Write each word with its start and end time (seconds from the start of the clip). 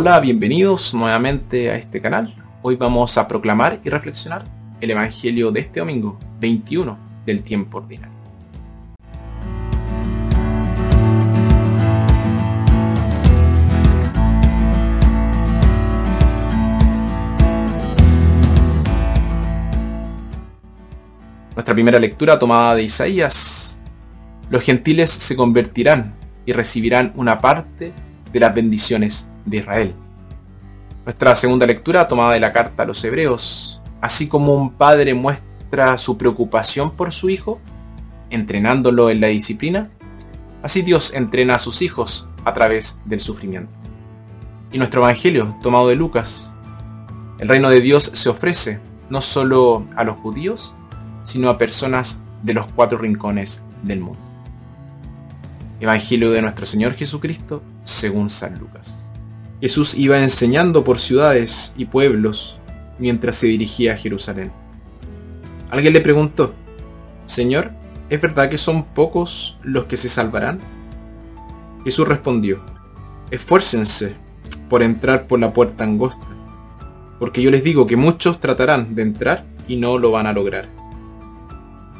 Hola, 0.00 0.20
bienvenidos 0.20 0.94
nuevamente 0.94 1.72
a 1.72 1.74
este 1.74 2.00
canal. 2.00 2.32
Hoy 2.62 2.76
vamos 2.76 3.18
a 3.18 3.26
proclamar 3.26 3.80
y 3.82 3.88
reflexionar 3.88 4.44
el 4.80 4.92
Evangelio 4.92 5.50
de 5.50 5.58
este 5.58 5.80
domingo, 5.80 6.16
21 6.38 6.96
del 7.26 7.42
tiempo 7.42 7.78
ordinario. 7.78 8.14
Nuestra 21.56 21.74
primera 21.74 21.98
lectura 21.98 22.38
tomada 22.38 22.76
de 22.76 22.84
Isaías. 22.84 23.80
Los 24.48 24.62
gentiles 24.62 25.10
se 25.10 25.34
convertirán 25.34 26.14
y 26.46 26.52
recibirán 26.52 27.12
una 27.16 27.40
parte 27.40 27.92
de 28.32 28.38
las 28.38 28.54
bendiciones 28.54 29.28
de 29.48 29.58
Israel. 29.58 29.94
Nuestra 31.04 31.34
segunda 31.34 31.66
lectura 31.66 32.06
tomada 32.06 32.34
de 32.34 32.40
la 32.40 32.52
carta 32.52 32.82
a 32.82 32.86
los 32.86 33.02
hebreos. 33.04 33.80
Así 34.00 34.28
como 34.28 34.54
un 34.54 34.70
padre 34.70 35.14
muestra 35.14 35.98
su 35.98 36.16
preocupación 36.18 36.90
por 36.90 37.12
su 37.12 37.30
hijo, 37.30 37.60
entrenándolo 38.30 39.10
en 39.10 39.20
la 39.20 39.28
disciplina, 39.28 39.88
así 40.62 40.82
Dios 40.82 41.12
entrena 41.14 41.56
a 41.56 41.58
sus 41.58 41.82
hijos 41.82 42.28
a 42.44 42.54
través 42.54 42.98
del 43.04 43.20
sufrimiento. 43.20 43.72
Y 44.70 44.78
nuestro 44.78 45.00
Evangelio, 45.00 45.56
tomado 45.62 45.88
de 45.88 45.96
Lucas, 45.96 46.52
el 47.38 47.48
reino 47.48 47.70
de 47.70 47.80
Dios 47.80 48.10
se 48.14 48.28
ofrece 48.28 48.80
no 49.10 49.20
solo 49.20 49.86
a 49.96 50.04
los 50.04 50.16
judíos, 50.18 50.74
sino 51.24 51.48
a 51.48 51.58
personas 51.58 52.20
de 52.42 52.54
los 52.54 52.66
cuatro 52.66 52.98
rincones 52.98 53.62
del 53.82 54.00
mundo. 54.00 54.18
Evangelio 55.80 56.32
de 56.32 56.42
nuestro 56.42 56.66
Señor 56.66 56.94
Jesucristo 56.94 57.62
según 57.84 58.28
San 58.28 58.58
Lucas. 58.58 58.97
Jesús 59.60 59.94
iba 59.96 60.22
enseñando 60.22 60.84
por 60.84 61.00
ciudades 61.00 61.72
y 61.76 61.86
pueblos 61.86 62.58
mientras 62.98 63.36
se 63.36 63.48
dirigía 63.48 63.94
a 63.94 63.96
Jerusalén. 63.96 64.52
Alguien 65.70 65.92
le 65.92 66.00
preguntó, 66.00 66.54
Señor, 67.26 67.72
¿es 68.08 68.20
verdad 68.20 68.48
que 68.48 68.58
son 68.58 68.84
pocos 68.84 69.56
los 69.62 69.86
que 69.86 69.96
se 69.96 70.08
salvarán? 70.08 70.60
Jesús 71.84 72.06
respondió, 72.06 72.60
esfuércense 73.30 74.14
por 74.70 74.82
entrar 74.82 75.26
por 75.26 75.40
la 75.40 75.52
puerta 75.52 75.84
angosta, 75.84 76.26
porque 77.18 77.42
yo 77.42 77.50
les 77.50 77.64
digo 77.64 77.86
que 77.86 77.96
muchos 77.96 78.40
tratarán 78.40 78.94
de 78.94 79.02
entrar 79.02 79.44
y 79.66 79.76
no 79.76 79.98
lo 79.98 80.12
van 80.12 80.26
a 80.26 80.32
lograr. 80.32 80.68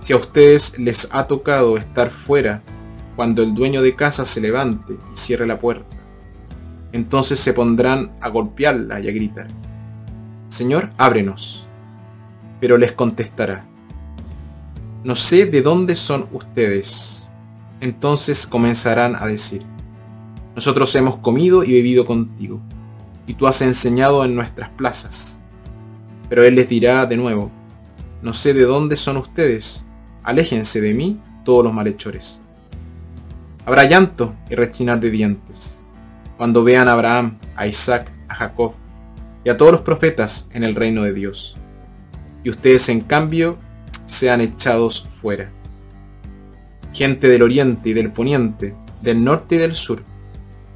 Si 0.00 0.12
a 0.12 0.16
ustedes 0.16 0.78
les 0.78 1.08
ha 1.12 1.26
tocado 1.26 1.76
estar 1.76 2.10
fuera 2.10 2.62
cuando 3.14 3.42
el 3.42 3.54
dueño 3.54 3.82
de 3.82 3.94
casa 3.94 4.24
se 4.24 4.40
levante 4.40 4.94
y 4.94 5.16
cierre 5.16 5.46
la 5.46 5.60
puerta, 5.60 5.91
entonces 6.92 7.40
se 7.40 7.52
pondrán 7.52 8.12
a 8.20 8.28
golpearla 8.28 9.00
y 9.00 9.08
a 9.08 9.12
gritar, 9.12 9.48
Señor, 10.48 10.90
ábrenos. 10.98 11.66
Pero 12.60 12.78
les 12.78 12.92
contestará, 12.92 13.64
no 15.04 15.16
sé 15.16 15.46
de 15.46 15.62
dónde 15.62 15.96
son 15.96 16.28
ustedes. 16.32 17.28
Entonces 17.80 18.46
comenzarán 18.46 19.16
a 19.16 19.26
decir, 19.26 19.62
nosotros 20.54 20.94
hemos 20.94 21.16
comido 21.16 21.64
y 21.64 21.72
bebido 21.72 22.06
contigo, 22.06 22.60
y 23.26 23.34
tú 23.34 23.48
has 23.48 23.62
enseñado 23.62 24.24
en 24.24 24.36
nuestras 24.36 24.68
plazas. 24.70 25.40
Pero 26.28 26.44
él 26.44 26.54
les 26.54 26.68
dirá 26.68 27.04
de 27.06 27.16
nuevo, 27.16 27.50
no 28.22 28.32
sé 28.32 28.54
de 28.54 28.62
dónde 28.62 28.96
son 28.96 29.16
ustedes, 29.16 29.84
aléjense 30.22 30.80
de 30.80 30.94
mí 30.94 31.20
todos 31.44 31.64
los 31.64 31.74
malhechores. 31.74 32.40
Habrá 33.66 33.84
llanto 33.84 34.34
y 34.48 34.54
rechinar 34.54 35.00
de 35.00 35.10
dientes, 35.10 35.81
cuando 36.42 36.64
vean 36.64 36.88
a 36.88 36.94
Abraham, 36.94 37.38
a 37.54 37.68
Isaac, 37.68 38.10
a 38.26 38.34
Jacob 38.34 38.72
y 39.44 39.48
a 39.48 39.56
todos 39.56 39.70
los 39.70 39.82
profetas 39.82 40.48
en 40.50 40.64
el 40.64 40.74
reino 40.74 41.04
de 41.04 41.12
Dios, 41.12 41.54
y 42.42 42.50
ustedes 42.50 42.88
en 42.88 43.00
cambio 43.00 43.58
sean 44.06 44.40
echados 44.40 45.06
fuera. 45.08 45.52
Gente 46.92 47.28
del 47.28 47.42
oriente 47.42 47.90
y 47.90 47.92
del 47.92 48.10
poniente, 48.10 48.74
del 49.02 49.22
norte 49.22 49.54
y 49.54 49.58
del 49.58 49.76
sur, 49.76 50.02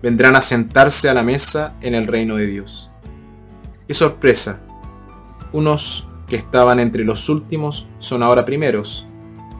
vendrán 0.00 0.36
a 0.36 0.42
sentarse 0.42 1.08
a 1.08 1.14
la 1.14 1.24
mesa 1.24 1.74
en 1.80 1.96
el 1.96 2.06
reino 2.06 2.36
de 2.36 2.46
Dios. 2.46 2.88
¡Qué 3.88 3.94
sorpresa! 3.94 4.60
Unos 5.52 6.06
que 6.28 6.36
estaban 6.36 6.78
entre 6.78 7.02
los 7.02 7.28
últimos 7.28 7.88
son 7.98 8.22
ahora 8.22 8.44
primeros, 8.44 9.08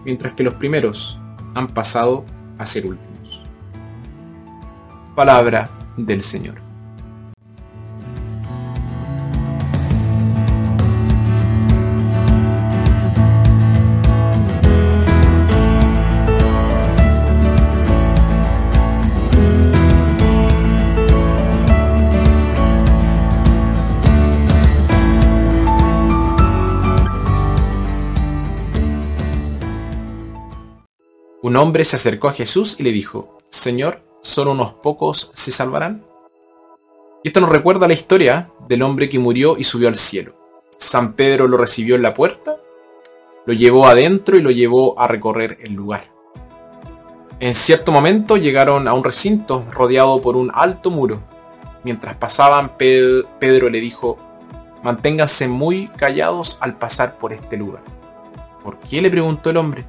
mientras 0.04 0.34
que 0.34 0.44
los 0.44 0.54
primeros 0.54 1.18
han 1.56 1.66
pasado 1.66 2.24
a 2.56 2.66
ser 2.66 2.86
últimos. 2.86 3.40
Palabra 5.16 5.70
del 5.98 6.22
Señor. 6.22 6.68
Un 31.40 31.56
hombre 31.56 31.84
se 31.86 31.96
acercó 31.96 32.28
a 32.28 32.34
Jesús 32.34 32.76
y 32.78 32.82
le 32.82 32.92
dijo, 32.92 33.38
Señor, 33.48 34.07
¿solo 34.20 34.52
unos 34.52 34.74
pocos 34.74 35.30
se 35.34 35.52
salvarán? 35.52 36.04
Y 37.22 37.28
esto 37.28 37.40
nos 37.40 37.50
recuerda 37.50 37.88
la 37.88 37.94
historia 37.94 38.50
del 38.68 38.82
hombre 38.82 39.08
que 39.08 39.18
murió 39.18 39.56
y 39.58 39.64
subió 39.64 39.88
al 39.88 39.96
cielo. 39.96 40.34
San 40.78 41.14
Pedro 41.14 41.48
lo 41.48 41.56
recibió 41.56 41.96
en 41.96 42.02
la 42.02 42.14
puerta, 42.14 42.56
lo 43.46 43.52
llevó 43.52 43.86
adentro 43.86 44.36
y 44.36 44.42
lo 44.42 44.50
llevó 44.50 44.98
a 45.00 45.08
recorrer 45.08 45.58
el 45.62 45.74
lugar. 45.74 46.04
En 47.40 47.54
cierto 47.54 47.92
momento 47.92 48.36
llegaron 48.36 48.88
a 48.88 48.94
un 48.94 49.04
recinto 49.04 49.66
rodeado 49.70 50.20
por 50.20 50.36
un 50.36 50.50
alto 50.54 50.90
muro. 50.90 51.20
Mientras 51.84 52.16
pasaban, 52.16 52.76
Pedro 52.76 53.68
le 53.70 53.80
dijo, 53.80 54.18
manténganse 54.82 55.48
muy 55.48 55.88
callados 55.88 56.58
al 56.60 56.76
pasar 56.78 57.18
por 57.18 57.32
este 57.32 57.56
lugar. 57.56 57.82
¿Por 58.62 58.78
qué? 58.80 59.00
le 59.00 59.10
preguntó 59.10 59.50
el 59.50 59.56
hombre 59.56 59.86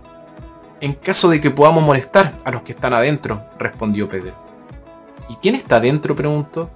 en 0.81 0.93
caso 0.93 1.29
de 1.29 1.41
que 1.41 1.51
podamos 1.51 1.83
molestar 1.83 2.33
a 2.43 2.51
los 2.51 2.61
que 2.61 2.71
están 2.71 2.93
adentro, 2.93 3.43
respondió 3.57 4.07
Pedro. 4.07 4.33
¿Y 5.29 5.35
quién 5.35 5.55
está 5.55 5.77
adentro? 5.77 6.15
preguntó. 6.15 6.69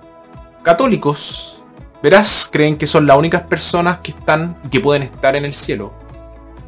Católicos. 0.62 1.64
Verás, 2.02 2.50
creen 2.52 2.78
que 2.78 2.86
son 2.86 3.08
las 3.08 3.18
únicas 3.18 3.44
personas 3.44 4.00
que 4.00 4.12
están 4.12 4.58
y 4.66 4.70
que 4.70 4.80
pueden 4.80 5.04
estar 5.04 5.36
en 5.36 5.46
el 5.46 5.54
cielo. 5.54 5.94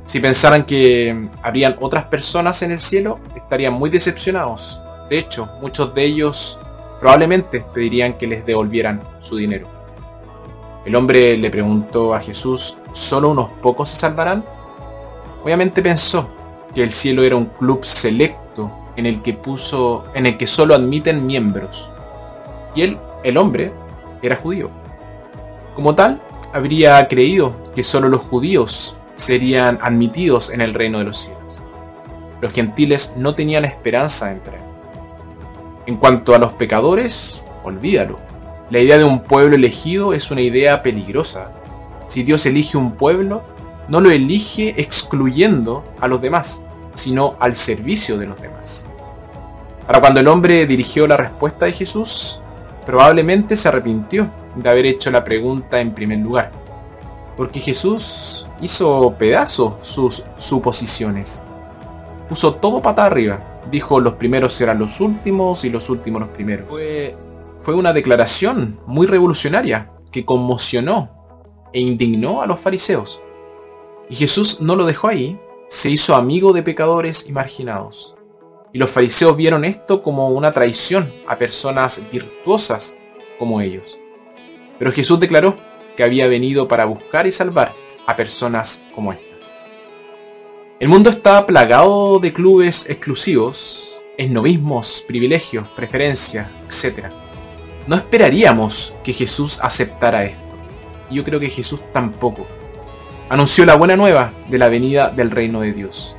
Si 0.06 0.20
pensaran 0.20 0.66
que 0.66 1.30
habrían 1.42 1.76
otras 1.80 2.06
personas 2.06 2.62
en 2.62 2.72
el 2.72 2.80
cielo, 2.80 3.20
estarían 3.36 3.74
muy 3.74 3.90
decepcionados. 3.90 4.80
De 5.10 5.18
hecho, 5.18 5.50
muchos 5.62 5.94
de 5.94 6.04
ellos 6.04 6.60
probablemente 7.00 7.66
pedirían 7.74 8.14
que 8.14 8.28
les 8.28 8.46
devolvieran 8.46 9.02
su 9.20 9.36
dinero. 9.36 9.68
El 10.86 10.96
hombre 10.96 11.36
le 11.38 11.50
preguntó 11.50 12.14
a 12.14 12.22
Jesús, 12.22 12.78
¿solo 12.94 13.30
unos 13.32 13.50
pocos 13.62 13.90
se 13.90 13.98
salvarán? 13.98 14.46
Obviamente 15.44 15.82
pensó, 15.82 16.30
que 16.76 16.84
el 16.84 16.92
cielo 16.92 17.24
era 17.24 17.38
un 17.38 17.46
club 17.46 17.86
selecto 17.86 18.70
en 18.98 19.06
el 19.06 19.22
que 19.22 19.34
puso, 19.34 20.06
en 20.14 20.26
el 20.26 20.38
que 20.38 20.46
solo 20.46 20.76
admiten 20.76 21.26
miembros. 21.26 21.90
Y 22.76 22.82
él, 22.84 23.00
el 23.24 23.38
hombre, 23.38 23.72
era 24.22 24.36
judío. 24.36 24.70
Como 25.74 25.96
tal, 25.96 26.22
habría 26.54 27.08
creído 27.08 27.56
que 27.74 27.82
solo 27.82 28.10
los 28.10 28.22
judíos 28.22 28.98
serían 29.16 29.80
admitidos 29.82 30.50
en 30.50 30.62
el 30.62 30.74
reino 30.74 31.00
de 31.00 31.06
los 31.06 31.18
cielos. 31.18 31.42
Los 32.42 32.52
gentiles 32.52 33.14
no 33.16 33.34
tenían 33.36 33.66
esperanza 33.66 34.28
de 34.28 34.34
entrar. 34.34 34.60
En 35.86 35.96
cuanto 35.96 36.36
a 36.36 36.38
los 36.38 36.54
pecadores, 36.54 37.44
olvídalo. 37.64 38.20
La 38.70 38.80
idea 38.80 38.98
de 38.98 39.04
un 39.04 39.22
pueblo 39.22 39.56
elegido 39.56 40.14
es 40.14 40.32
una 40.32 40.42
idea 40.42 40.84
peligrosa. 40.84 41.52
Si 42.08 42.24
Dios 42.24 42.46
elige 42.46 42.78
un 42.78 42.94
pueblo, 42.94 43.44
no 43.88 44.02
lo 44.02 44.12
elige 44.12 44.74
excluyendo 44.82 45.84
a 46.00 46.08
los 46.08 46.22
demás, 46.22 46.64
sino 46.94 47.36
al 47.40 47.56
servicio 47.56 48.18
de 48.18 48.28
los 48.28 48.42
demás. 48.42 48.88
Para 49.86 50.00
cuando 50.02 50.20
el 50.20 50.28
hombre 50.28 50.66
dirigió 50.66 51.08
la 51.08 51.18
respuesta 51.18 51.66
de 51.66 51.74
Jesús, 51.74 52.42
probablemente 52.86 53.56
se 53.56 53.68
arrepintió 53.68 54.30
de 54.56 54.70
haber 54.70 54.86
hecho 54.86 55.12
la 55.12 55.24
pregunta 55.24 55.80
en 55.80 55.94
primer 55.94 56.20
lugar, 56.20 56.52
porque 57.38 57.60
Jesús 57.60 58.48
hizo 58.62 59.16
pedazos 59.18 59.76
sus 59.82 60.24
suposiciones. 60.38 61.44
Puso 62.30 62.56
todo 62.56 62.82
pata 62.82 63.06
arriba. 63.06 63.40
Dijo 63.70 64.00
los 64.00 64.14
primeros 64.14 64.54
serán 64.54 64.80
los 64.80 65.02
últimos 65.02 65.66
y 65.66 65.70
los 65.70 65.90
últimos 65.90 66.22
los 66.22 66.30
primeros. 66.30 66.70
Fue, 66.70 67.16
fue 67.62 67.74
una 67.74 67.94
declaración 67.94 68.80
muy 68.86 69.06
revolucionaria 69.08 69.92
que 70.12 70.26
conmocionó 70.26 71.10
e 71.74 71.82
indignó 71.82 72.42
a 72.42 72.48
los 72.48 72.60
fariseos. 72.60 73.20
Y 74.10 74.16
Jesús 74.16 74.62
no 74.62 74.76
lo 74.76 74.86
dejó 74.86 75.08
ahí, 75.08 75.40
se 75.68 75.90
hizo 75.90 76.16
amigo 76.16 76.54
de 76.54 76.64
pecadores 76.64 77.26
y 77.28 77.32
marginados. 77.32 78.16
Y 78.72 78.78
los 78.78 78.90
fariseos 78.90 79.36
vieron 79.36 79.66
esto 79.66 80.04
como 80.04 80.30
una 80.30 80.52
traición 80.52 81.12
a 81.28 81.38
personas 81.38 82.02
virtuosas 82.12 82.96
como 83.40 83.62
ellos. 83.62 83.98
Pero 84.78 84.92
Jesús 84.92 85.20
declaró 85.20 85.58
que 85.96 86.04
había 86.04 86.28
venido 86.28 86.68
para 86.68 86.86
buscar 86.86 87.26
y 87.26 87.32
salvar 87.32 87.74
a 88.06 88.16
personas 88.16 88.84
como 88.94 89.14
estas. 89.14 89.54
El 90.80 90.90
mundo 90.90 91.10
está 91.10 91.46
plagado 91.46 92.20
de 92.20 92.34
clubes 92.34 92.90
exclusivos, 92.90 94.02
esnovismos, 94.18 95.04
privilegios, 95.08 95.68
preferencias, 95.70 96.48
etc. 96.68 97.08
No 97.88 97.96
esperaríamos 97.96 98.94
que 99.04 99.14
Jesús 99.14 99.58
aceptara 99.62 100.26
esto. 100.26 100.42
Y 101.10 101.16
yo 101.16 101.24
creo 101.24 101.40
que 101.40 101.50
Jesús 101.50 101.80
tampoco. 101.94 102.46
Anunció 103.28 103.66
la 103.66 103.74
buena 103.74 103.96
nueva 103.96 104.34
de 104.52 104.60
la 104.60 104.70
venida 104.70 105.10
del 105.10 105.32
reino 105.32 105.62
de 105.62 105.74
Dios. 105.74 106.16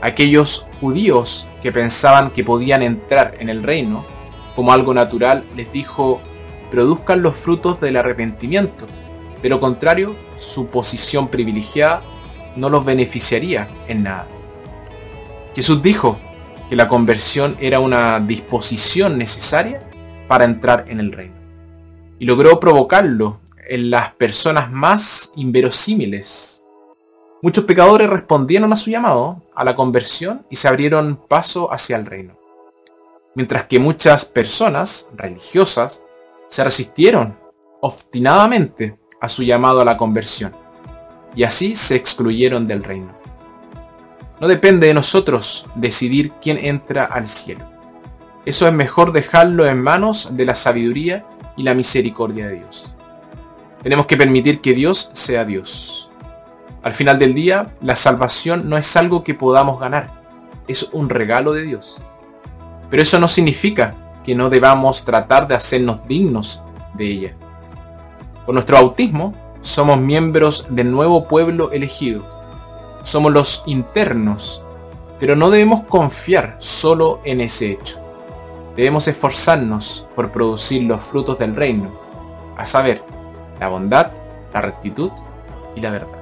Aquellos 0.00 0.66
judíos 0.80 1.46
que 1.60 1.70
pensaban 1.70 2.30
que 2.30 2.44
podían 2.44 2.82
entrar 2.82 3.34
en 3.40 3.50
el 3.50 3.62
reino 3.62 4.06
como 4.54 4.72
algo 4.72 4.94
natural, 4.94 5.44
les 5.54 5.70
dijo, 5.70 6.18
produzcan 6.70 7.20
los 7.20 7.36
frutos 7.36 7.78
del 7.78 7.96
arrepentimiento. 7.96 8.86
De 9.42 9.50
lo 9.50 9.60
contrario, 9.60 10.16
su 10.38 10.68
posición 10.68 11.28
privilegiada 11.28 12.00
no 12.56 12.70
los 12.70 12.86
beneficiaría 12.86 13.68
en 13.86 14.04
nada. 14.04 14.26
Jesús 15.54 15.82
dijo 15.82 16.16
que 16.70 16.76
la 16.76 16.88
conversión 16.88 17.54
era 17.60 17.80
una 17.80 18.18
disposición 18.18 19.18
necesaria 19.18 19.82
para 20.26 20.46
entrar 20.46 20.86
en 20.88 21.00
el 21.00 21.12
reino. 21.12 21.36
Y 22.18 22.24
logró 22.24 22.58
provocarlo 22.58 23.40
en 23.68 23.90
las 23.90 24.12
personas 24.14 24.70
más 24.70 25.32
inverosímiles. 25.36 26.64
Muchos 27.42 27.64
pecadores 27.64 28.08
respondieron 28.08 28.72
a 28.72 28.76
su 28.76 28.90
llamado, 28.90 29.42
a 29.54 29.64
la 29.64 29.76
conversión, 29.76 30.46
y 30.50 30.56
se 30.56 30.68
abrieron 30.68 31.20
paso 31.28 31.72
hacia 31.72 31.96
el 31.96 32.06
reino. 32.06 32.38
Mientras 33.34 33.64
que 33.64 33.78
muchas 33.78 34.24
personas 34.24 35.10
religiosas 35.14 36.02
se 36.48 36.64
resistieron 36.64 37.38
obstinadamente 37.80 38.98
a 39.20 39.28
su 39.28 39.42
llamado 39.42 39.80
a 39.80 39.84
la 39.84 39.96
conversión, 39.96 40.54
y 41.34 41.44
así 41.44 41.76
se 41.76 41.96
excluyeron 41.96 42.66
del 42.66 42.82
reino. 42.82 43.14
No 44.40 44.48
depende 44.48 44.86
de 44.86 44.94
nosotros 44.94 45.66
decidir 45.74 46.32
quién 46.42 46.58
entra 46.58 47.04
al 47.04 47.28
cielo. 47.28 47.64
Eso 48.44 48.66
es 48.66 48.72
mejor 48.72 49.12
dejarlo 49.12 49.66
en 49.66 49.82
manos 49.82 50.36
de 50.36 50.44
la 50.44 50.54
sabiduría 50.54 51.26
y 51.56 51.62
la 51.62 51.74
misericordia 51.74 52.46
de 52.46 52.56
Dios. 52.56 52.95
Tenemos 53.86 54.06
que 54.06 54.16
permitir 54.16 54.60
que 54.60 54.74
Dios 54.74 55.10
sea 55.12 55.44
Dios. 55.44 56.10
Al 56.82 56.92
final 56.92 57.20
del 57.20 57.34
día, 57.34 57.68
la 57.80 57.94
salvación 57.94 58.68
no 58.68 58.76
es 58.76 58.96
algo 58.96 59.22
que 59.22 59.32
podamos 59.32 59.78
ganar, 59.78 60.10
es 60.66 60.88
un 60.90 61.08
regalo 61.08 61.52
de 61.52 61.62
Dios. 61.62 61.96
Pero 62.90 63.00
eso 63.00 63.20
no 63.20 63.28
significa 63.28 63.94
que 64.24 64.34
no 64.34 64.50
debamos 64.50 65.04
tratar 65.04 65.46
de 65.46 65.54
hacernos 65.54 66.00
dignos 66.08 66.64
de 66.94 67.04
ella. 67.06 67.34
Con 68.44 68.56
nuestro 68.56 68.76
bautismo, 68.76 69.36
somos 69.60 70.00
miembros 70.00 70.66
del 70.68 70.90
nuevo 70.90 71.28
pueblo 71.28 71.70
elegido. 71.70 72.26
Somos 73.04 73.32
los 73.32 73.62
internos, 73.66 74.64
pero 75.20 75.36
no 75.36 75.48
debemos 75.48 75.84
confiar 75.84 76.56
solo 76.58 77.20
en 77.22 77.40
ese 77.40 77.70
hecho. 77.70 78.00
Debemos 78.76 79.06
esforzarnos 79.06 80.08
por 80.16 80.32
producir 80.32 80.82
los 80.82 81.04
frutos 81.04 81.38
del 81.38 81.54
reino, 81.54 81.92
a 82.56 82.66
saber, 82.66 83.00
la 83.60 83.68
bondad, 83.68 84.10
la 84.52 84.60
rectitud 84.60 85.10
y 85.74 85.80
la 85.80 85.90
verdad. 85.90 86.15